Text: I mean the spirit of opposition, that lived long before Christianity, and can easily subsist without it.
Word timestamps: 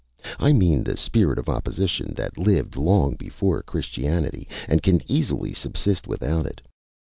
I 0.39 0.51
mean 0.51 0.83
the 0.83 0.97
spirit 0.97 1.37
of 1.37 1.47
opposition, 1.47 2.15
that 2.15 2.35
lived 2.39 2.75
long 2.75 3.13
before 3.13 3.61
Christianity, 3.61 4.47
and 4.67 4.81
can 4.81 5.01
easily 5.07 5.53
subsist 5.53 6.07
without 6.07 6.47
it. 6.47 6.59